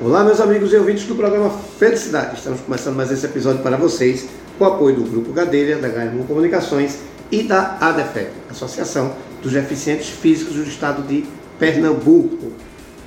[0.00, 2.36] Olá, meus amigos e ouvintes do programa Felicidade.
[2.36, 6.24] Estamos começando mais esse episódio para vocês com o apoio do Grupo Gadelha, da HM
[6.24, 7.00] Comunicações
[7.32, 11.24] e da ADEFEP, Associação dos Deficientes Físicos do Estado de
[11.58, 12.52] Pernambuco.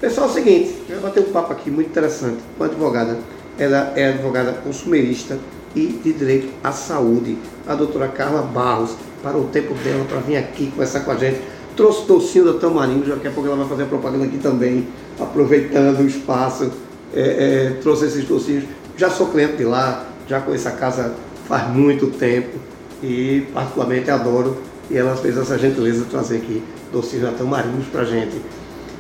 [0.01, 3.17] Pessoal, é o seguinte, eu vou bater um papo aqui muito interessante com a advogada.
[3.57, 5.39] Ela é advogada consumerista
[5.73, 8.97] e de direito à saúde, a doutora Carla Barros.
[9.23, 11.39] Para o tempo dela para vir aqui conversar com a gente.
[11.81, 14.87] Trouxe tocinho da Tamarinho, daqui a pouco ela vai fazer a propaganda aqui também,
[15.19, 16.71] aproveitando o espaço.
[17.11, 18.65] É, é, trouxe esses docinhos.
[18.95, 21.15] Já sou cliente de lá, já conheço a casa
[21.47, 22.59] faz muito tempo
[23.01, 24.61] e particularmente adoro.
[24.91, 28.39] E ela fez essa gentileza de trazer aqui docinhos da Tamarinhos para gente.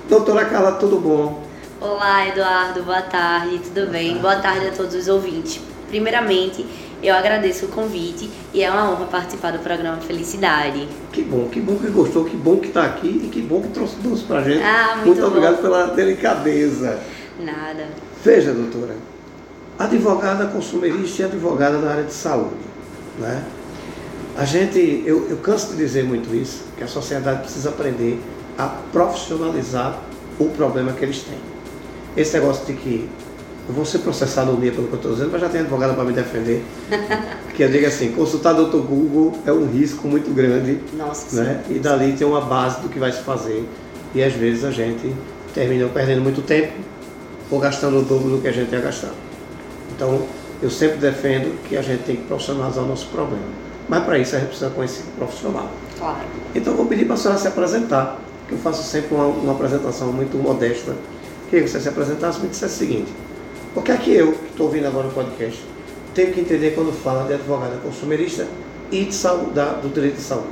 [0.09, 1.43] Doutora Carla, tudo bom?
[1.79, 4.07] Olá, Eduardo, boa tarde, tudo boa bem?
[4.07, 4.21] Tarde.
[4.23, 5.61] Boa tarde a todos os ouvintes.
[5.87, 6.65] Primeiramente,
[7.01, 10.87] eu agradeço o convite e é uma honra participar do programa Felicidade.
[11.11, 13.69] Que bom, que bom que gostou, que bom que está aqui e que bom que
[13.69, 14.61] trouxe doce para gente.
[14.61, 16.99] Ah, muito, muito obrigado pela delicadeza.
[17.39, 17.87] Nada.
[18.23, 18.95] Veja, doutora,
[19.79, 22.55] advogada consumerista e advogada na área de saúde,
[23.19, 23.43] né?
[24.37, 28.19] A gente, eu, eu canso de dizer muito isso, que a sociedade precisa aprender
[28.57, 29.99] a profissionalizar
[30.39, 31.37] o problema que eles têm.
[32.15, 33.09] Esse negócio de que
[33.67, 35.95] eu vou ser processado um dia pelo que eu estou dizendo, mas já tem advogado
[35.95, 36.63] para me defender.
[37.55, 38.77] que eu digo assim, consultar o Dr.
[38.77, 40.79] Google é um risco muito grande.
[40.93, 41.63] Nossa, né?
[41.69, 43.67] E dali tem uma base do que vai se fazer.
[44.15, 45.15] E às vezes a gente
[45.53, 46.73] termina perdendo muito tempo
[47.49, 49.11] ou gastando o dobro do que a gente ia gastar.
[49.95, 50.21] Então,
[50.61, 53.43] eu sempre defendo que a gente tem que profissionalizar o nosso problema.
[53.87, 55.69] Mas para isso a gente precisa conhecer o profissional.
[55.97, 56.19] Claro.
[56.55, 59.53] Então, eu vou pedir para a senhora se apresentar, que eu faço sempre uma, uma
[59.53, 60.95] apresentação muito modesta.
[61.49, 63.11] Queria que você se apresentasse e me dissesse o seguinte
[63.75, 65.63] o que é que eu, que estou ouvindo agora no podcast,
[66.13, 68.47] tenho que entender quando fala de advogada consumerista
[68.91, 70.49] e de saúde, do direito de saúde?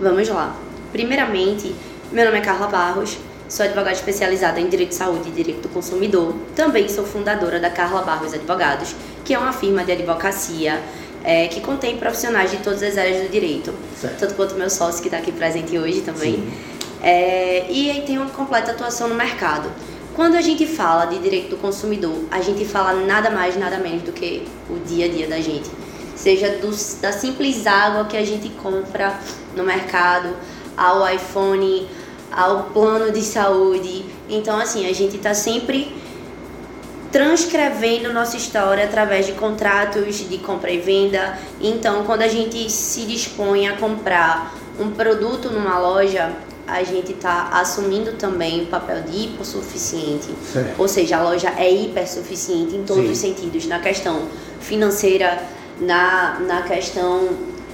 [0.00, 0.56] Vamos lá.
[0.92, 1.74] Primeiramente,
[2.12, 5.68] meu nome é Carla Barros, sou advogada especializada em direito de saúde e direito do
[5.68, 6.34] consumidor.
[6.54, 10.80] Também sou fundadora da Carla Barros Advogados, que é uma firma de advocacia
[11.24, 14.20] é, que contém profissionais de todas as áreas do direito, certo.
[14.20, 16.48] tanto quanto meu sócio que está aqui presente hoje também.
[17.02, 19.68] É, e tem uma completa atuação no mercado.
[20.16, 24.02] Quando a gente fala de direito do consumidor, a gente fala nada mais, nada menos
[24.02, 25.70] do que o dia a dia da gente.
[26.14, 26.70] Seja do,
[27.02, 29.20] da simples água que a gente compra
[29.54, 30.34] no mercado,
[30.74, 31.86] ao iPhone,
[32.32, 34.06] ao plano de saúde.
[34.26, 35.94] Então, assim, a gente está sempre
[37.12, 41.38] transcrevendo nossa história através de contratos de compra e venda.
[41.60, 46.34] Então, quando a gente se dispõe a comprar um produto numa loja,
[46.66, 50.28] a gente está assumindo também o papel de hipossuficiente.
[50.52, 50.78] Certo.
[50.78, 53.12] Ou seja, a loja é hipersuficiente em todos Sim.
[53.12, 54.22] os sentidos, na questão
[54.60, 55.42] financeira,
[55.80, 57.28] na, na questão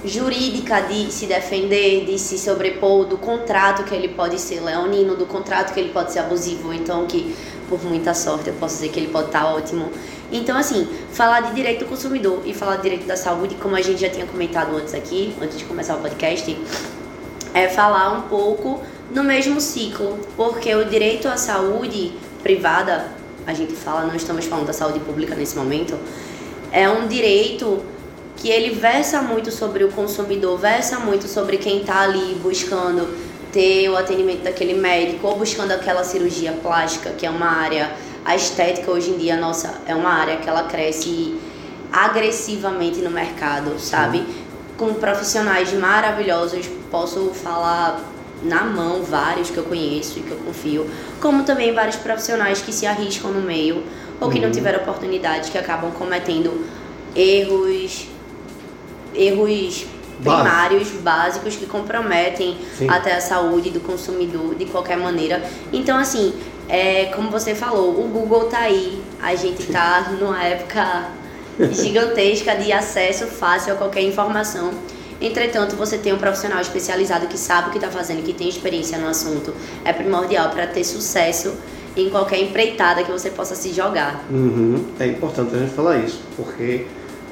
[0.05, 5.25] jurídica de se defender, de se sobrepor, do contrato que ele pode ser leonino, do
[5.25, 7.33] contrato que ele pode ser abusivo, então que
[7.69, 9.89] por muita sorte eu posso dizer que ele pode estar tá ótimo.
[10.31, 13.81] Então, assim, falar de direito do consumidor e falar de direito da saúde, como a
[13.81, 16.57] gente já tinha comentado antes aqui, antes de começar o podcast,
[17.53, 18.81] é falar um pouco
[19.11, 23.07] no mesmo ciclo, porque o direito à saúde privada,
[23.45, 25.97] a gente fala, não estamos falando da saúde pública nesse momento,
[26.71, 27.83] é um direito
[28.35, 33.07] que ele versa muito sobre o consumidor, versa muito sobre quem está ali buscando
[33.51, 37.91] ter o atendimento daquele médico ou buscando aquela cirurgia plástica, que é uma área,
[38.25, 41.37] a estética hoje em dia, nossa, é uma área que ela cresce
[41.91, 44.25] agressivamente no mercado, sabe?
[44.77, 48.01] Com profissionais maravilhosos, posso falar
[48.43, 50.89] na mão vários que eu conheço e que eu confio,
[51.21, 53.83] como também vários profissionais que se arriscam no meio
[54.19, 54.45] ou que uhum.
[54.45, 56.65] não tiveram oportunidade, que acabam cometendo
[57.15, 58.07] erros
[59.15, 59.85] erros
[60.19, 62.89] primários, básicos que comprometem Sim.
[62.89, 65.43] até a saúde do consumidor de qualquer maneira.
[65.71, 66.33] Então assim,
[66.67, 71.09] é, como você falou, o Google tá aí, a gente tá numa época
[71.71, 74.71] gigantesca de acesso fácil a qualquer informação.
[75.21, 78.97] Entretanto, você tem um profissional especializado que sabe o que está fazendo, que tem experiência
[78.97, 79.53] no assunto,
[79.85, 81.53] é primordial para ter sucesso
[81.95, 84.25] em qualquer empreitada que você possa se jogar.
[84.29, 84.83] Uhum.
[84.99, 86.85] É importante a gente falar isso, porque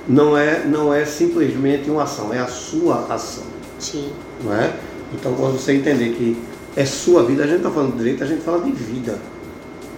[0.08, 3.44] não é, não é simplesmente uma ação, é a sua ação.
[3.80, 4.10] Sim.
[4.44, 4.74] Não é?
[5.14, 6.38] Então, quando você entender que
[6.76, 9.20] é sua vida, a gente está falando de direito, a gente fala de vida,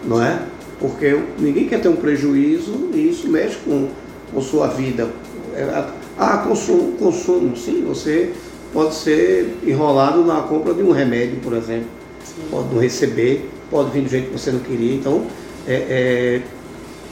[0.04, 0.40] não é?
[0.80, 3.90] Porque ninguém quer ter um prejuízo e isso mexe com
[4.34, 5.10] com sua vida.
[5.56, 5.86] É,
[6.18, 8.34] ah, consumo, consumo, sim, você
[8.72, 11.88] pode ser enrolado na compra de um remédio, por exemplo.
[12.24, 12.44] Sim.
[12.50, 14.96] Pode não receber, pode vir do jeito que você não queria.
[14.96, 15.26] Então,
[15.68, 16.42] é, é,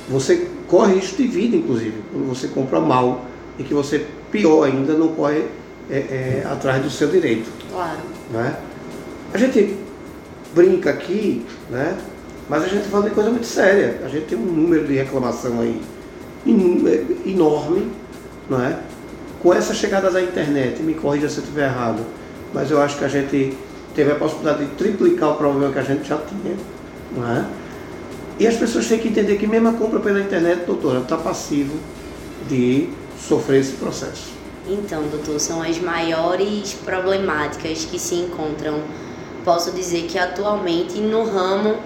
[0.09, 3.25] você corre risco de vida, inclusive, quando você compra mal
[3.59, 5.44] e que você, pior ainda, não corre
[5.89, 7.50] é, é atrás do seu direito.
[7.71, 8.00] Claro.
[8.31, 8.56] Né?
[9.33, 9.75] A gente
[10.53, 11.97] brinca aqui, né?
[12.50, 14.01] Mas a gente fala de coisa muito séria.
[14.03, 15.81] A gente tem um número de reclamação aí
[16.45, 17.91] enorme,
[18.49, 18.79] não é?
[19.41, 22.05] Com essa chegada da internet, me corrija se eu estiver errado,
[22.53, 23.57] mas eu acho que a gente
[23.95, 26.55] teve a possibilidade de triplicar o problema que a gente já tinha,
[27.15, 27.45] não é?
[28.39, 31.77] E as pessoas têm que entender que mesmo a compra pela internet, doutora, está passivo
[32.47, 32.89] de
[33.19, 34.31] sofrer esse processo.
[34.67, 38.81] Então, doutor, são as maiores problemáticas que se encontram,
[39.43, 41.77] posso dizer que atualmente no ramo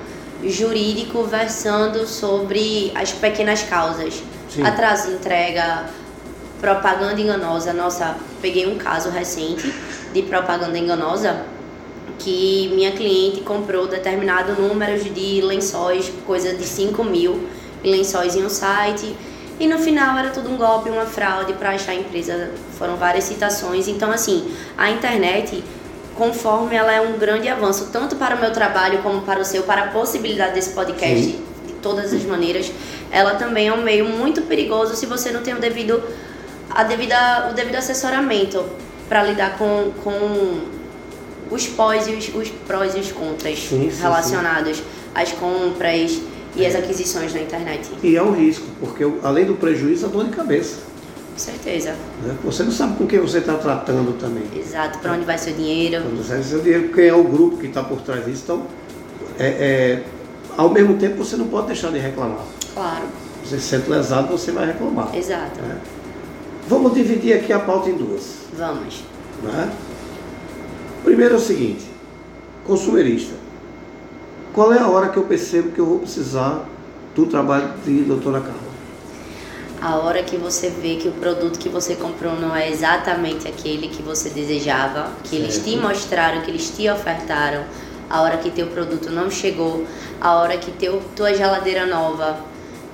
[0.44, 4.22] jurídico versando sobre as pequenas causas.
[4.56, 4.64] Sim.
[4.64, 5.86] Atraso de entrega,
[6.62, 7.74] propaganda enganosa.
[7.74, 9.74] Nossa, peguei um caso recente
[10.14, 11.46] de propaganda enganosa
[12.18, 17.48] que minha cliente comprou determinado número de lençóis, coisa de 5 mil
[17.84, 19.16] lençóis em um site.
[19.60, 22.52] E no final era tudo um golpe, uma fraude para achar a empresa.
[22.78, 23.88] Foram várias citações.
[23.88, 25.64] Então, assim, a internet,
[26.16, 29.64] conforme ela é um grande avanço, tanto para o meu trabalho como para o seu,
[29.64, 31.44] para a possibilidade desse podcast, Sim.
[31.68, 32.70] de todas as maneiras,
[33.12, 36.02] ela também é um meio muito perigoso se você não tem o devido,
[36.70, 38.64] a devida, o devido assessoramento
[39.08, 40.62] para lidar com, com
[41.52, 44.84] os pós e os, os prós e os contras sim, sim, relacionados sim.
[45.14, 46.20] às compras
[46.56, 47.90] e às aquisições na internet.
[48.02, 50.78] E é um risco, porque além do prejuízo, a dor de cabeça.
[51.34, 51.96] Com certeza.
[52.24, 52.36] Né?
[52.46, 54.44] Você não sabe com quem você está tratando também.
[54.56, 56.02] Exato, para onde vai seu dinheiro.
[56.02, 58.44] Para onde vai seu dinheiro, quem é o grupo que está por trás disso.
[58.46, 58.68] Então,
[59.38, 60.04] é, é,
[60.58, 62.46] ao mesmo tempo, você não pode deixar de reclamar.
[62.74, 63.04] Claro.
[63.44, 65.16] Você se sente lesado, você vai reclamar.
[65.16, 65.62] Exato.
[65.62, 65.78] Né?
[66.68, 68.38] Vamos dividir aqui a pauta em duas.
[68.58, 69.04] Vamos.
[69.44, 69.72] Né?
[71.04, 71.86] Primeiro é o seguinte,
[72.66, 73.36] consumerista.
[74.54, 76.66] Qual é a hora que eu percebo que eu vou precisar
[77.14, 78.66] do trabalho de doutora Carla?
[79.82, 83.90] A hora que você vê que o produto que você comprou não é exatamente aquele
[83.90, 85.44] que você desejava, que certo.
[85.44, 87.64] eles te mostraram, que eles te ofertaram,
[88.10, 89.86] a hora que teu produto não chegou,
[90.22, 92.38] a hora que teu, tua geladeira nova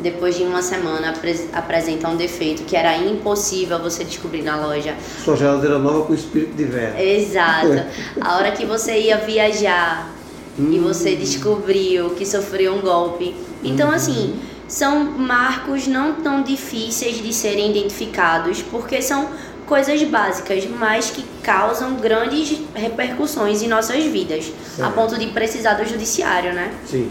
[0.02, 1.14] depois de uma semana
[1.54, 4.96] apresenta um defeito que era impossível você descobrir na loja.
[5.24, 7.00] Sua geladeira nova com espírito de velho.
[7.00, 7.86] Exato.
[8.20, 10.12] A hora que você ia viajar
[10.60, 10.72] hum.
[10.72, 13.36] e você descobriu que sofreu um golpe.
[13.64, 13.94] Então, hum.
[13.94, 19.30] assim, são marcos não tão difíceis de serem identificados, porque são
[19.72, 24.84] coisas básicas, mas que causam grandes repercussões em nossas vidas, certo.
[24.86, 26.74] a ponto de precisar do judiciário, né?
[26.86, 27.10] Sim.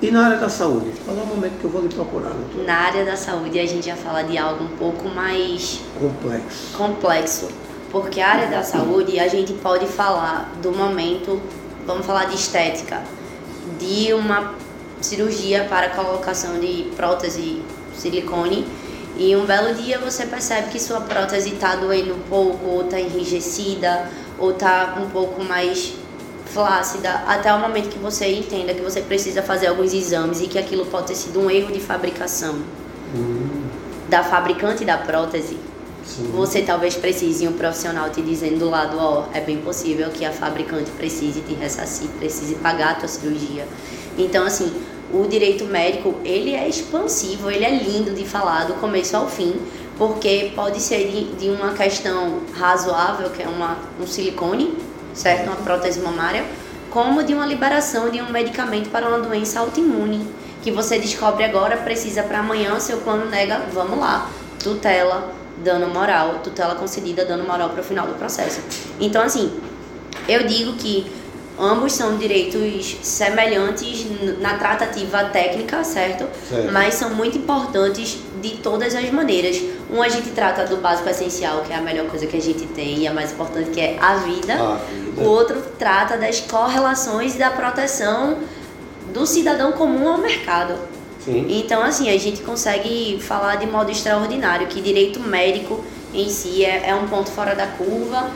[0.00, 0.92] E na área da saúde?
[1.04, 2.28] Qual é o momento que eu vou lhe procurar?
[2.28, 2.64] Doutor?
[2.64, 6.76] Na área da saúde a gente já fala de algo um pouco mais complexo.
[6.76, 7.48] Complexo.
[7.90, 11.42] Porque a área da saúde a gente pode falar do momento,
[11.84, 13.02] vamos falar de estética,
[13.80, 14.54] de uma
[15.00, 17.60] cirurgia para colocação de prótese
[17.96, 18.64] silicone
[19.18, 23.00] e um belo dia você percebe que sua prótese está doendo um pouco, ou está
[23.00, 25.94] enrijecida, ou está um pouco mais
[26.46, 30.58] flácida até o momento que você entenda que você precisa fazer alguns exames e que
[30.58, 32.54] aquilo pode ter sido um erro de fabricação
[33.14, 33.64] uhum.
[34.08, 35.58] da fabricante da prótese.
[36.04, 36.30] Sim.
[36.34, 40.08] Você talvez precise de um profissional te dizendo do lado, ó, oh, é bem possível
[40.10, 43.66] que a fabricante precise te ressarcir, precise pagar a tua cirurgia.
[44.16, 44.72] Então, assim,
[45.12, 49.54] o direito médico, ele é expansivo, ele é lindo de falar do começo ao fim,
[49.96, 54.76] porque pode ser de, de uma questão razoável, que é uma, um silicone,
[55.14, 55.46] certo?
[55.46, 56.44] Uma prótese mamária,
[56.90, 60.26] como de uma liberação de um medicamento para uma doença autoimune,
[60.62, 64.30] que você descobre agora, precisa para amanhã, seu plano nega, vamos lá,
[64.62, 65.32] tutela,
[65.62, 68.60] dano moral, tutela concedida, dano moral para o final do processo.
[69.00, 69.52] Então, assim,
[70.28, 71.06] eu digo que
[71.58, 74.06] ambos são direitos semelhantes
[74.40, 76.26] na tratativa técnica, certo?
[76.48, 76.72] certo?
[76.72, 79.60] Mas são muito importantes de todas as maneiras.
[79.90, 82.66] Um a gente trata do básico essencial, que é a melhor coisa que a gente
[82.66, 84.54] tem e a mais importante, que é a vida.
[84.54, 85.22] A vida.
[85.22, 88.38] O outro trata das correlações e da proteção
[89.12, 90.74] do cidadão comum ao mercado.
[91.24, 91.46] Sim.
[91.48, 95.84] Então, assim, a gente consegue falar de modo extraordinário que direito médico
[96.14, 98.30] em si é, é um ponto fora da curva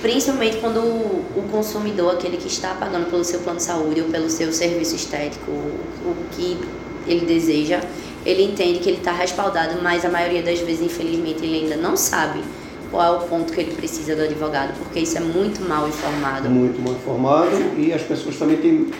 [0.00, 4.08] principalmente quando o, o, consumidor, aquele que está pagando pelo seu plano de saúde ou
[4.08, 6.58] pelo seu serviço estético, o, o que
[7.06, 7.80] ele deseja,
[8.24, 11.96] ele entende que ele está respaldado, mas a maioria das vezes, infelizmente, ele ainda não
[11.96, 12.42] sabe
[12.90, 16.48] qual é o ponto que ele precisa do advogado, porque isso é muito mal informado.
[16.48, 18.90] Muito mal informado e as pessoas também têm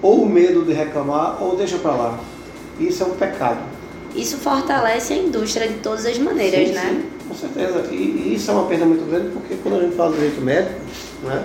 [0.00, 2.20] ou medo de reclamar ou deixa para lá.
[2.78, 3.60] Isso é um pecado.
[4.14, 7.02] Isso fortalece a indústria de todas as maneiras, sim, né?
[7.02, 7.17] Sim.
[7.28, 7.88] Com certeza.
[7.90, 10.40] E, e, isso é uma perda muito grande porque quando a gente fala do direito
[10.40, 10.80] médico,
[11.22, 11.44] né,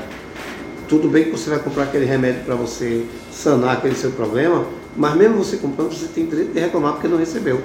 [0.87, 5.15] tudo bem que você vai comprar aquele remédio para você sanar aquele seu problema, mas
[5.15, 7.61] mesmo você comprando, você tem direito de reclamar porque não recebeu.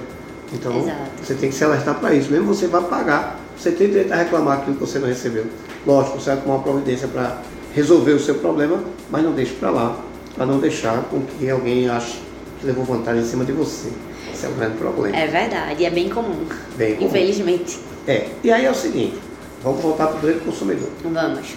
[0.51, 0.97] Então, Exato.
[1.21, 2.31] você tem que se alertar para isso.
[2.31, 5.45] Mesmo você vai pagar, você tem direito a reclamar aquilo que você não recebeu.
[5.85, 7.41] Lógico, você vai tomar uma providência para
[7.73, 9.95] resolver o seu problema, mas não deixe para lá,
[10.35, 12.19] para não deixar com que alguém ache
[12.59, 13.89] que levou vantagem em cima de você.
[14.33, 15.15] Esse é o grande problema.
[15.15, 16.45] É verdade, é bem comum.
[16.75, 17.07] Bem comum.
[17.07, 17.79] Infelizmente.
[18.07, 18.29] É.
[18.43, 19.19] E aí é o seguinte,
[19.63, 20.89] vamos voltar para o direito do consumidor.
[21.03, 21.55] Vamos.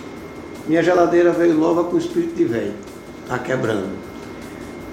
[0.66, 2.74] Minha geladeira veio nova com espírito de velho.
[3.22, 3.88] Está quebrando.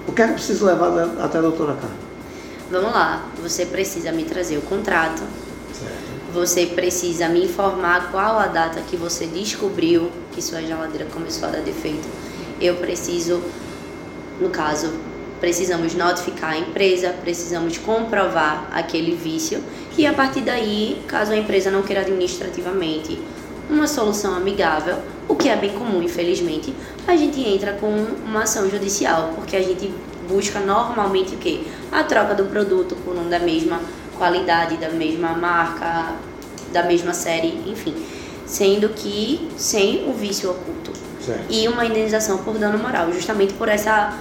[0.08, 1.96] O que é que eu preciso levar até a doutora Carla?
[2.70, 3.28] Vamos lá.
[3.42, 5.22] Você precisa me trazer o contrato.
[5.72, 6.10] Certo.
[6.32, 11.52] Você precisa me informar qual a data que você descobriu que sua geladeira começou a
[11.52, 12.06] dar defeito.
[12.60, 13.42] Eu preciso,
[14.40, 14.92] no caso,
[15.40, 19.62] precisamos notificar a empresa, precisamos comprovar aquele vício
[19.96, 23.18] e a partir daí, caso a empresa não queira administrativamente
[23.68, 26.74] uma solução amigável, o que é bem comum, infelizmente,
[27.06, 27.88] a gente entra com
[28.24, 29.92] uma ação judicial, porque a gente
[30.28, 31.62] busca normalmente o quê?
[31.90, 33.80] A troca do produto por um da mesma
[34.18, 36.14] qualidade, da mesma marca,
[36.72, 37.94] da mesma série, enfim.
[38.44, 40.92] Sendo que sem o vício oculto.
[41.24, 41.44] Certo.
[41.48, 44.18] E uma indenização por dano moral, justamente por essa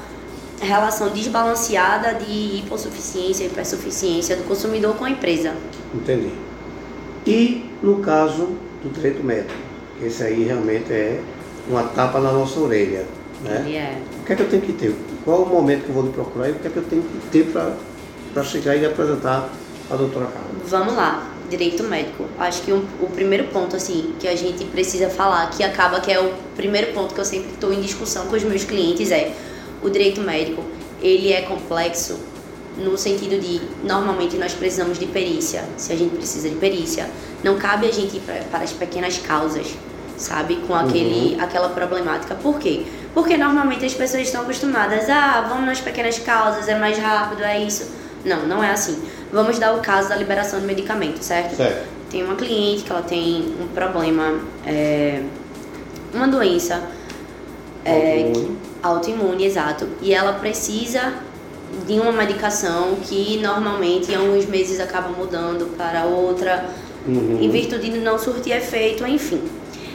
[0.62, 5.54] relação desbalanceada de hipossuficiência e hipersuficiência do consumidor com a empresa.
[5.94, 6.32] Entendi.
[7.26, 8.50] E no caso
[8.84, 9.54] do direito médico,
[10.02, 11.22] esse aí realmente é
[11.70, 13.06] uma tapa na nossa orelha.
[13.44, 13.64] Né?
[13.66, 13.98] Ele é.
[14.22, 14.96] O que é que eu tenho que ter?
[15.24, 16.84] Qual é o momento que eu vou lhe procurar e o que é que eu
[16.84, 17.52] tenho que ter
[18.34, 19.50] para chegar e apresentar
[19.90, 20.48] a doutora Carla?
[20.66, 22.26] Vamos lá, direito médico.
[22.38, 26.12] Acho que um- o primeiro ponto assim que a gente precisa falar, que acaba que
[26.12, 29.32] é o primeiro ponto que eu sempre estou em discussão com os meus clientes é
[29.82, 30.64] o direito médico.
[31.02, 32.20] Ele é complexo
[32.78, 35.64] no sentido de normalmente nós precisamos de perícia.
[35.78, 37.10] Se a gente precisa de perícia,
[37.44, 39.68] não cabe a gente ir pra- para as pequenas causas,
[40.18, 42.36] sabe, com aquele aquela problemática.
[42.36, 42.84] Por quê?
[43.14, 47.60] Porque normalmente as pessoas estão acostumadas, ah, vamos nas pequenas causas, é mais rápido, é
[47.64, 47.90] isso.
[48.24, 49.02] Não, não é assim.
[49.32, 51.56] Vamos dar o caso da liberação de medicamento, certo?
[51.56, 51.88] Certo.
[52.10, 55.22] Tem uma cliente que ela tem um problema, é,
[56.14, 56.82] uma doença
[57.86, 58.58] é, Autoimune.
[58.84, 61.14] autoimune, exato, e ela precisa
[61.88, 66.70] de uma medicação que normalmente em alguns meses acaba mudando para outra,
[67.08, 67.40] Uhum.
[67.42, 69.42] em virtude de não surtir efeito, enfim.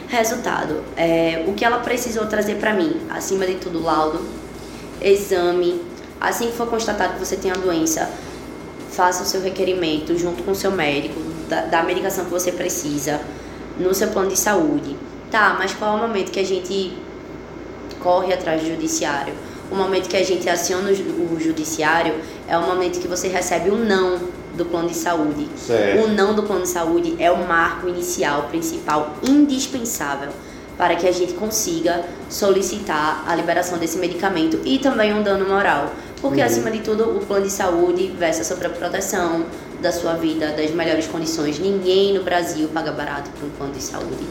[0.07, 4.19] Resultado, é, o que ela precisou trazer para mim, acima de tudo, laudo,
[5.01, 5.81] exame,
[6.19, 8.09] assim que for constatado que você tem a doença,
[8.91, 13.21] faça o seu requerimento junto com o seu médico, da, da medicação que você precisa,
[13.79, 14.95] no seu plano de saúde.
[15.29, 16.93] Tá, mas qual é o momento que a gente
[18.05, 19.33] corre atrás do judiciário?
[19.71, 22.13] O momento que a gente aciona o ju- o judiciário
[22.47, 24.19] é o momento que você recebe o não
[24.55, 25.49] do plano de saúde.
[25.57, 26.05] Certo.
[26.05, 30.29] O não do plano de saúde é o marco inicial, principal, indispensável
[30.77, 35.91] para que a gente consiga solicitar a liberação desse medicamento e também um dano moral.
[36.21, 36.45] Porque, Uhum.
[36.45, 39.45] acima de tudo, o plano de saúde versa sobre a proteção
[39.81, 41.57] da sua vida, das melhores condições.
[41.59, 44.25] Ninguém no Brasil paga barato por um plano de saúde.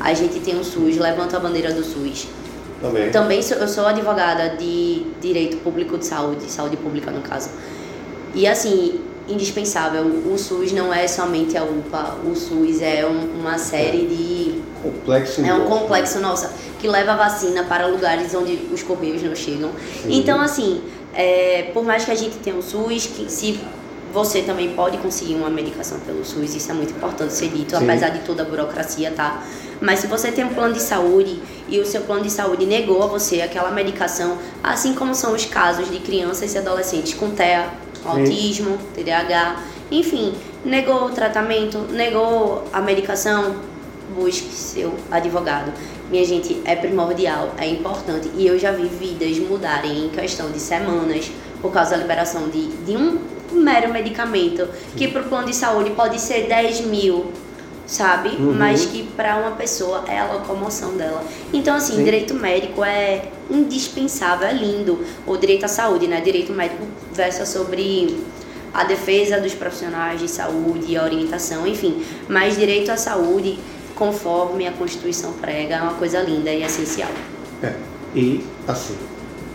[0.00, 2.26] A gente tem um SUS, levanta a bandeira do SUS.
[2.80, 3.10] Também.
[3.10, 7.50] Também sou, eu sou advogada de direito público de saúde, saúde pública no caso.
[8.34, 13.58] E assim, indispensável, o SUS não é somente a UPA, o SUS é um- uma
[13.58, 14.60] série de.
[14.82, 15.80] Complexo É um igual.
[15.80, 19.70] complexo, nossa, que leva a vacina para lugares onde os correios não chegam.
[20.02, 20.18] Sim.
[20.18, 20.80] Então, assim,
[21.14, 23.60] é, por mais que a gente tenha o SUS, que se
[24.12, 27.84] você também pode conseguir uma medicação pelo SUS, isso é muito importante ser dito, Sim.
[27.84, 29.42] apesar de toda a burocracia, tá?
[29.80, 33.02] Mas se você tem um plano de saúde e o seu plano de saúde negou
[33.02, 37.70] a você aquela medicação, assim como são os casos de crianças e adolescentes com TEA,
[38.04, 43.56] autismo, TDAH, enfim, negou o tratamento, negou a medicação,
[44.14, 45.72] busque seu advogado.
[46.10, 48.30] Minha gente, é primordial, é importante.
[48.36, 51.30] E eu já vi vidas mudarem em questão de semanas
[51.62, 53.18] por causa da liberação de, de um
[53.52, 57.32] mero medicamento, que para o plano de saúde pode ser 10 mil,
[57.86, 58.30] sabe?
[58.30, 58.54] Uhum.
[58.54, 61.24] Mas que para uma pessoa é a locomoção dela.
[61.52, 62.04] Então, assim, Sim.
[62.04, 65.04] direito médico é indispensável, é lindo.
[65.26, 66.20] O direito à saúde, né?
[66.20, 68.16] Direito médico versa sobre
[68.72, 72.02] a defesa dos profissionais de saúde, a orientação, enfim.
[72.28, 73.58] Mas direito à saúde,
[73.96, 77.10] conforme a Constituição prega, é uma coisa linda e essencial.
[77.62, 77.74] É.
[78.14, 78.96] E, assim,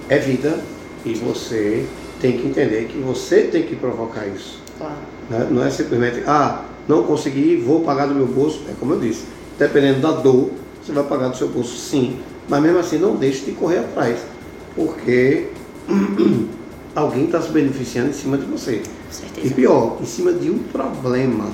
[0.09, 0.59] é vida
[1.05, 1.85] e você
[2.25, 4.59] tem que entender que você tem que provocar isso.
[4.79, 4.95] Claro.
[5.29, 5.47] né?
[5.51, 8.61] Não é simplesmente, ah, não consegui, vou pagar do meu bolso.
[8.67, 9.25] É como eu disse,
[9.59, 10.49] dependendo da dor,
[10.83, 12.17] você vai pagar do seu bolso sim.
[12.49, 14.19] Mas mesmo assim, não deixe de correr atrás.
[14.75, 15.49] Porque
[16.95, 18.77] alguém está se beneficiando em cima de você.
[18.77, 19.53] Com E certeza.
[19.53, 21.45] pior, em cima de um problema.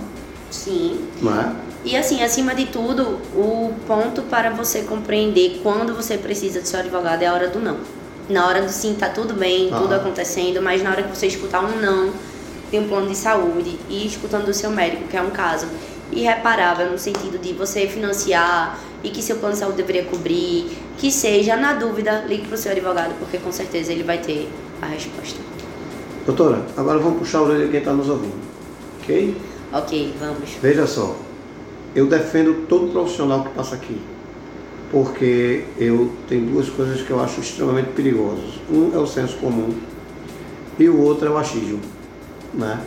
[0.50, 1.02] Sim.
[1.22, 1.54] Não é?
[1.84, 6.80] E assim, acima de tudo, o ponto para você compreender quando você precisa do seu
[6.80, 7.78] advogado é a hora do não.
[8.30, 11.64] Na hora do sim, tá tudo bem, tudo acontecendo, mas na hora que você escutar
[11.64, 12.12] um não,
[12.70, 15.68] tem um plano de saúde e escutando do seu médico, que é um caso
[16.12, 21.12] irreparável no sentido de você financiar e que seu plano de saúde deveria cobrir, que
[21.12, 24.50] seja, na dúvida, ligue para o seu advogado, porque com certeza ele vai ter
[24.82, 25.40] a resposta.
[26.26, 28.40] Doutora, agora vamos puxar a orelha de quem está nos ouvindo.
[29.02, 29.36] Ok?
[29.74, 30.50] Ok, vamos.
[30.62, 31.16] Veja só,
[31.96, 34.00] eu defendo todo profissional que passa aqui,
[34.92, 38.60] porque eu tenho duas coisas que eu acho extremamente perigosas.
[38.70, 39.74] Um é o senso comum
[40.78, 41.80] e o outro é o achismo,
[42.54, 42.80] né?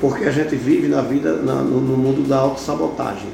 [0.00, 3.28] Porque a gente vive na vida, na, no, no mundo da autossabotagem.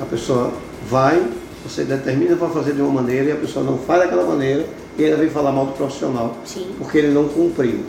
[0.00, 0.52] A pessoa
[0.88, 1.26] vai,
[1.66, 4.66] você determina para fazer de uma maneira e a pessoa não faz daquela maneira
[4.98, 6.74] e ainda vem falar mal do profissional, Sim.
[6.78, 7.80] porque ele não cumpriu,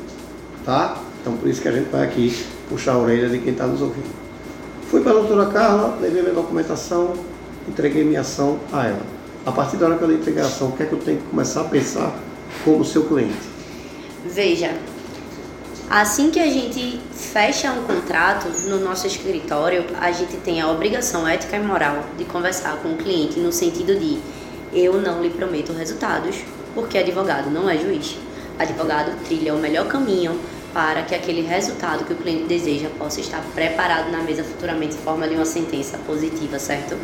[0.63, 0.97] tá?
[1.21, 3.81] Então por isso que a gente vai aqui puxar a orelha de quem está nos
[3.81, 4.15] ouvindo.
[4.89, 7.13] Fui para a doutora Carla, levei minha documentação,
[7.67, 9.14] entreguei minha ação a ela.
[9.45, 11.61] A partir da hora que a ação, o que é que eu tenho que começar
[11.61, 12.17] a pensar
[12.63, 13.37] como seu cliente?
[14.25, 14.73] Veja,
[15.87, 21.27] assim que a gente fecha um contrato no nosso escritório, a gente tem a obrigação
[21.27, 24.17] ética e moral de conversar com o cliente no sentido de
[24.73, 26.37] eu não lhe prometo resultados,
[26.73, 28.17] porque advogado não é juiz.
[28.57, 30.39] Advogado trilha o melhor caminho
[30.75, 34.99] para que aquele resultado que o cliente deseja possa estar preparado na mesa futuramente em
[34.99, 36.97] forma de uma sentença positiva, certo?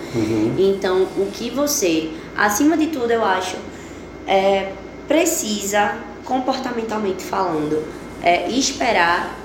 [0.60, 3.56] Então, o que você, acima de tudo, eu acho,
[4.28, 4.74] é,
[5.08, 7.82] precisa, comportamentalmente falando,
[8.22, 9.40] é, esperar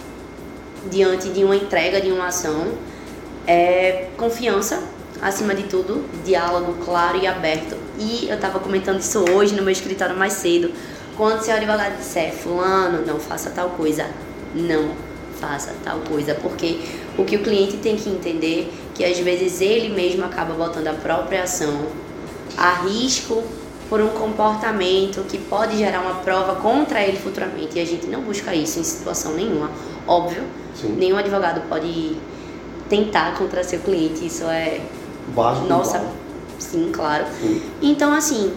[0.90, 2.72] diante de uma entrega de uma ação,
[3.46, 4.82] é, confiança,
[5.22, 7.76] acima de tudo, diálogo claro e aberto.
[7.96, 10.72] E eu estava comentando isso hoje no meu escritório mais cedo.
[11.16, 14.06] Quando seu advogado disser, fulano, não faça tal coisa,
[14.54, 14.90] não
[15.40, 16.80] faça tal coisa, porque
[17.16, 20.92] o que o cliente tem que entender que às vezes ele mesmo acaba botando a
[20.94, 21.86] própria ação
[22.56, 23.42] a risco
[23.88, 28.22] por um comportamento que pode gerar uma prova contra ele futuramente e a gente não
[28.22, 29.70] busca isso em situação nenhuma.
[30.06, 30.42] Óbvio,
[30.74, 30.96] Sim.
[30.98, 32.16] nenhum advogado pode
[32.88, 34.80] tentar contra seu cliente, isso é
[35.28, 35.66] Básico.
[35.66, 36.04] nossa,
[36.58, 37.24] sim, claro.
[37.40, 37.62] Sim.
[37.82, 38.52] Então, assim,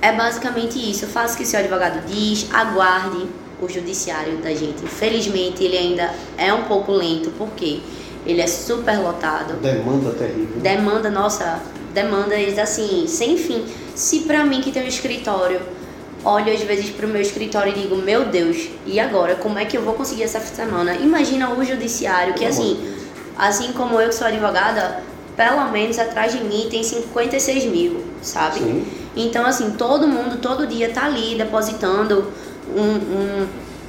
[0.00, 1.06] é basicamente isso.
[1.06, 3.26] Faça o que seu advogado diz, aguarde
[3.60, 4.84] o judiciário da gente.
[4.84, 7.80] Infelizmente, ele ainda é um pouco lento, porque
[8.26, 9.54] ele é super lotado.
[9.60, 10.60] Demanda terrível.
[10.60, 11.60] Demanda, nossa,
[11.94, 13.64] demandas assim, sem fim.
[13.94, 15.60] Se pra mim que tem um escritório,
[16.24, 19.36] olho às vezes pro meu escritório e digo, meu Deus, e agora?
[19.36, 20.94] Como é que eu vou conseguir essa semana?
[20.96, 22.94] Imagina o judiciário, que assim,
[23.38, 25.02] assim como eu que sou advogada,
[25.36, 28.58] pelo menos atrás de mim tem 56 mil, sabe?
[28.58, 28.86] Sim.
[29.16, 32.30] Então, assim, todo mundo, todo dia tá ali depositando
[32.68, 33.46] um, um,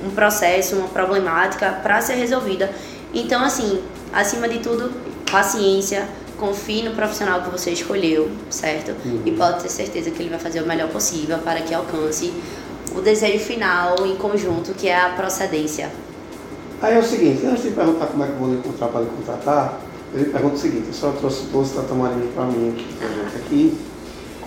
[0.08, 2.72] um processo, uma problemática para ser resolvida.
[3.14, 3.82] Então, assim,
[4.14, 4.92] acima de tudo,
[5.30, 8.96] paciência, confie no profissional que você escolheu, certo?
[9.06, 9.22] Uhum.
[9.26, 12.32] E pode ter certeza que ele vai fazer o melhor possível para que alcance
[12.96, 15.92] o desejo final em conjunto, que é a procedência.
[16.82, 19.02] Aí é o seguinte, antes de perguntar como é que eu vou lhe encontrar para
[19.02, 19.80] lhe contratar,
[20.14, 23.36] eu lhe pergunto o seguinte, a senhora trouxe 12 tatamarinhos para mim aqui, pra gente
[23.36, 23.78] aqui.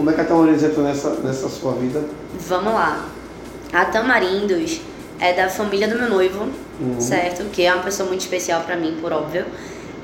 [0.01, 2.03] Como é que a Tamarindo entra nessa, nessa sua vida?
[2.49, 3.05] Vamos lá.
[3.71, 4.81] A Tamarindos
[5.21, 6.49] é da família do meu noivo,
[6.81, 6.99] Uhum.
[6.99, 7.45] certo?
[7.53, 9.45] Que é uma pessoa muito especial pra mim, por óbvio.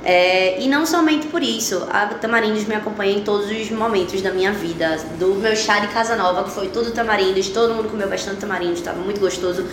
[0.05, 4.31] É, e não somente por isso, a Tamarindos me acompanha em todos os momentos da
[4.33, 4.99] minha vida.
[5.19, 8.81] Do meu chá de casa nova, que foi tudo Tamarindos, todo mundo comeu bastante Tamarindos,
[8.81, 9.65] estava muito gostoso.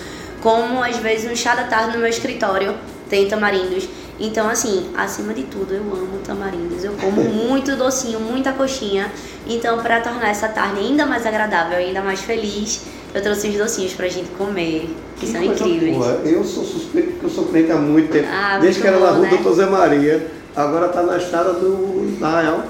[0.42, 2.74] Como às vezes um chá da tarde no meu escritório
[3.10, 3.90] tem Tamarindos.
[4.20, 6.84] Então, assim, acima de tudo, eu amo tamarindos.
[6.84, 9.12] Eu como muito docinho, muita coxinha.
[9.48, 12.82] Então, para tornar essa tarde ainda mais agradável, ainda mais feliz,
[13.14, 15.98] eu trouxe os docinhos pra gente comer, que, são coisa incríveis.
[15.98, 16.22] boa.
[16.24, 18.28] Eu sou suspeito porque eu sou cliente há muito tempo.
[18.32, 19.30] Ah, Desde muito que era na bom, rua né?
[19.30, 20.28] Doutor Zé Maria.
[20.56, 22.64] Agora está na estrada do Arraial.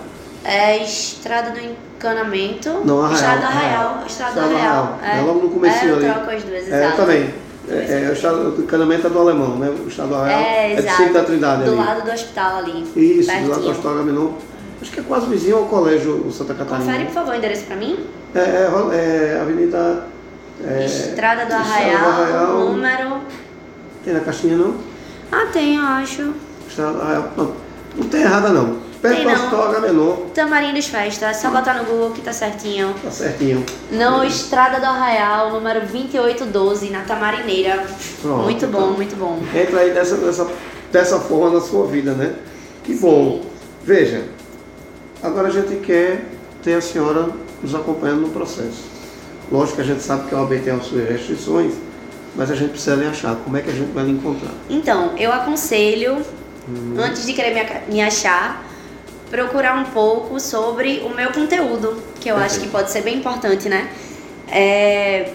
[0.45, 2.69] É Estrada do Encanamento.
[2.85, 3.85] Não, Arraial, Estrada do Arraial.
[3.89, 4.05] Arraial.
[4.07, 4.99] Estrada do Arraial.
[5.01, 5.17] Arraial.
[5.17, 6.05] É logo no comecinho é, eu ali.
[6.05, 7.33] troco as duas, É, eu também.
[7.69, 9.69] É, é, o estado do encanamento é do alemão, né?
[9.69, 10.97] O estado do Arraial É, é do exato.
[10.97, 11.79] centro da Trindade do ali.
[11.79, 12.81] lado do hospital ali.
[12.95, 13.71] Isso, do lado do pertinho.
[13.71, 14.31] Hospital Gaminon.
[14.81, 16.85] Acho que é quase vizinho ao colégio Santa Catarina.
[16.85, 17.99] Confere, por favor, o endereço pra mim.
[18.35, 20.05] É, é, é Avenida.
[20.65, 22.59] É, Estrada do Estrada do Arraial, Arraial.
[22.65, 23.17] número...
[24.03, 24.75] Tem na caixinha não?
[25.31, 26.33] Ah, tem, eu acho.
[26.67, 27.31] Estrada do Arraial.
[27.37, 27.53] Não,
[27.97, 28.77] não tem errada não.
[29.03, 29.33] Não.
[29.33, 30.15] Hospital Agamenon.
[30.33, 32.95] Tamarindos Festa, é só botar no Google que tá certinho.
[33.03, 33.65] Tá certinho.
[33.91, 37.85] No Estrada do Arraial, número 2812, na Tamarineira.
[38.21, 38.93] Pronto, muito bom, então.
[38.93, 39.39] muito bom.
[39.53, 40.47] Entra aí dessa, dessa,
[40.91, 42.33] dessa forma na sua vida, né?
[42.83, 43.41] Que bom.
[43.83, 44.23] Veja,
[45.21, 46.23] agora a gente quer
[46.63, 47.27] ter a senhora
[47.61, 48.83] nos acompanhando no processo.
[49.51, 51.73] Lógico que a gente sabe que a OAB tem as suas restrições,
[52.35, 53.35] mas a gente precisa lhe achar.
[53.35, 54.51] Como é que a gente vai lhe encontrar?
[54.69, 56.21] Então, eu aconselho,
[56.97, 58.63] antes de querer me achar,
[59.33, 63.67] procurar um pouco sobre o meu conteúdo, que eu acho que pode ser bem importante,
[63.67, 63.89] né?
[64.47, 65.31] É,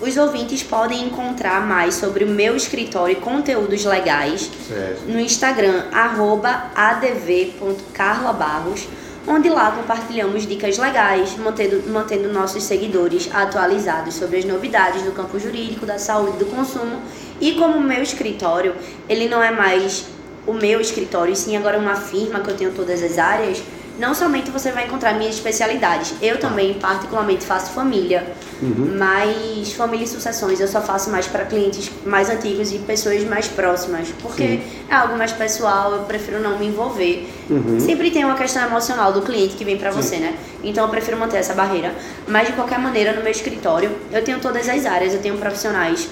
[0.00, 5.08] os ouvintes podem encontrar mais sobre o meu escritório e conteúdos legais Certo.
[5.08, 8.86] no Instagram, arroba adv.carlabarros,
[9.26, 15.36] onde lá compartilhamos dicas legais, mantendo, mantendo nossos seguidores atualizados sobre as novidades do campo
[15.40, 17.02] jurídico, da saúde do consumo
[17.40, 18.76] E como o meu escritório,
[19.08, 20.14] ele não é mais
[20.46, 23.62] o meu escritório, e sim agora uma firma que eu tenho todas as áreas,
[23.98, 26.14] não somente você vai encontrar minhas especialidades.
[26.20, 28.26] Eu também, particularmente, faço família,
[28.62, 28.94] Uhum.
[28.98, 33.46] mas família e sucessões eu só faço mais para clientes mais antigos e pessoas mais
[33.48, 34.62] próximas, porque Sim.
[34.90, 37.28] é algo mais pessoal, eu prefiro não me envolver.
[37.50, 37.78] Uhum.
[37.80, 40.36] Sempre tem uma questão emocional do cliente que vem para você, né?
[40.62, 41.94] Então eu prefiro manter essa barreira.
[42.26, 46.08] Mas de qualquer maneira, no meu escritório, eu tenho todas as áreas, eu tenho profissionais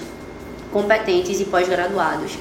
[0.71, 2.33] competentes e pós-graduados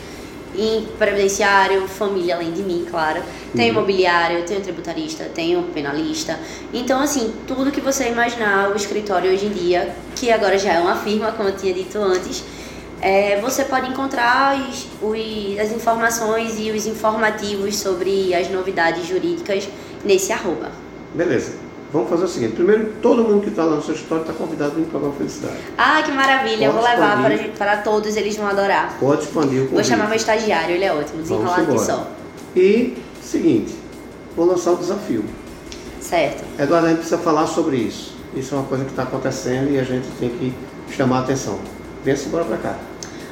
[0.57, 3.23] em previdenciário, família além de mim, claro.
[3.55, 6.38] Tenho imobiliário, tenho tributarista, tenho penalista.
[6.73, 10.79] Então, assim, tudo que você imaginar, o escritório hoje em dia, que agora já é
[10.81, 12.45] uma firma, como eu tinha dito antes,
[13.01, 19.69] é, você pode encontrar os, os- as informações e os informativos sobre as novidades jurídicas
[20.05, 20.71] nesse arroba.
[21.14, 21.63] Beleza.
[21.94, 22.54] Vamos fazer o seguinte.
[22.54, 25.00] Primeiro, todo mundo que está lá no seu escritório está convidado para vir para o
[25.00, 25.59] programa Felicidade.
[25.78, 26.64] Ah, que maravilha!
[26.64, 28.96] Eu vou Pode levar para, para todos, eles vão adorar.
[28.98, 29.74] Pode expandir o convite.
[29.74, 31.78] Vou chamar meu estagiário, ele é ótimo, aqui embora.
[31.78, 32.11] só.
[32.57, 33.76] E, seguinte,
[34.35, 35.24] vou lançar o desafio.
[36.00, 36.44] Certo.
[36.59, 38.12] Eduardo, a gente precisa falar sobre isso.
[38.35, 40.52] Isso é uma coisa que está acontecendo e a gente tem que
[40.92, 41.61] chamar a atenção.
[42.04, 42.76] Venha-se embora para cá.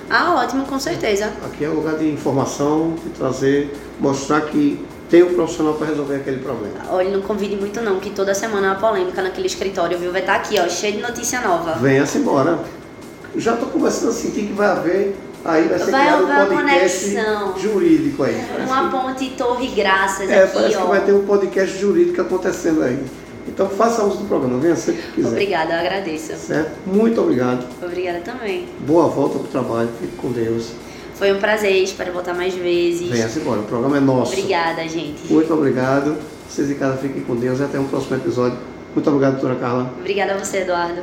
[0.09, 1.33] Ah, ótimo, com certeza.
[1.45, 4.79] Aqui é um lugar de informação, de trazer, mostrar que
[5.13, 6.75] tem um profissional para resolver aquele problema.
[6.89, 10.11] Olha, não convide muito não, que toda semana é uma polêmica naquele escritório, viu?
[10.11, 11.75] Vai estar aqui, ó, cheio de notícia nova.
[11.75, 12.59] Venha-se embora.
[13.37, 16.37] Já estou começando a sentir que vai haver, aí vai ser Vai criado haver um
[16.55, 17.59] uma podcast conexão.
[17.59, 18.43] jurídico aí.
[18.67, 20.81] Uma que- ponte Torre Graças É, aqui, parece ó.
[20.81, 22.99] que vai ter um podcast jurídico acontecendo aí.
[23.47, 25.29] Então faça uso do programa, venha sempre que quiser.
[25.29, 26.35] Obrigada, eu agradeço.
[26.37, 26.71] Certo?
[26.87, 27.67] Muito obrigado.
[27.83, 28.67] Obrigada também.
[28.87, 29.91] Boa volta para o trabalho.
[30.01, 30.71] Fique com Deus.
[31.23, 33.09] Foi um prazer, espero voltar mais vezes.
[33.09, 33.61] Venha-se embora.
[33.61, 34.33] O programa é nosso.
[34.33, 35.33] Obrigada, gente.
[35.33, 36.17] Muito obrigado.
[36.49, 38.59] Vocês em casa fiquem com Deus e até um próximo episódio.
[38.93, 39.95] Muito obrigado, doutora Carla.
[40.01, 41.01] Obrigada a você, Eduardo.